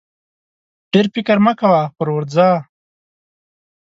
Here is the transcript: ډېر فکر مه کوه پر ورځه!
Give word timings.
ډېر 0.91 1.05
فکر 1.13 1.37
مه 1.45 1.53
کوه 1.59 1.81
پر 1.97 2.07
ورځه! 2.15 2.47